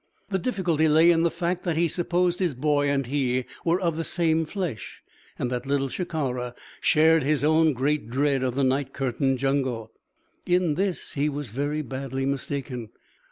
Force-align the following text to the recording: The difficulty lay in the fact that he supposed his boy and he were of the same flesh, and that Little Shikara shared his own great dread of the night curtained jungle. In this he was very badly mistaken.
The 0.29 0.39
difficulty 0.39 0.87
lay 0.87 1.11
in 1.11 1.21
the 1.21 1.29
fact 1.29 1.61
that 1.63 1.77
he 1.77 1.87
supposed 1.87 2.39
his 2.39 2.55
boy 2.55 2.89
and 2.89 3.05
he 3.05 3.45
were 3.63 3.79
of 3.79 3.97
the 3.97 4.03
same 4.03 4.45
flesh, 4.45 5.03
and 5.37 5.51
that 5.51 5.67
Little 5.67 5.89
Shikara 5.89 6.55
shared 6.79 7.21
his 7.21 7.43
own 7.43 7.73
great 7.73 8.09
dread 8.09 8.41
of 8.41 8.55
the 8.55 8.63
night 8.63 8.93
curtained 8.93 9.37
jungle. 9.37 9.91
In 10.43 10.73
this 10.73 11.11
he 11.13 11.29
was 11.29 11.51
very 11.51 11.83
badly 11.83 12.25
mistaken. 12.25 12.89